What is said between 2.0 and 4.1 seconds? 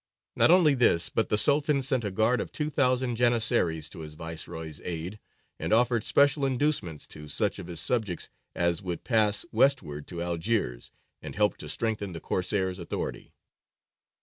a guard of two thousand Janissaries to